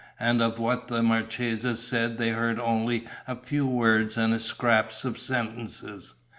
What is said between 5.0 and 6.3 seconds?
of sentences.